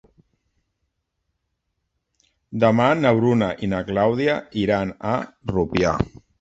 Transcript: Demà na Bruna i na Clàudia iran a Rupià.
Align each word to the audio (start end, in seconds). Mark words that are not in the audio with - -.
Demà 2.65 2.89
na 3.03 3.13
Bruna 3.21 3.53
i 3.67 3.71
na 3.77 3.85
Clàudia 3.93 4.41
iran 4.67 4.99
a 5.15 5.17
Rupià. 5.57 5.97